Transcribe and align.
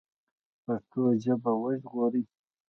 پښتو 0.63 1.01
ژبه 1.23 1.51
وژغورئ 1.63 2.23